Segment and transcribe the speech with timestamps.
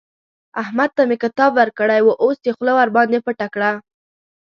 [0.61, 3.71] احمد ته مې کتاب ورکړی وو؛ اوس يې خوله ورباندې پټه کړه.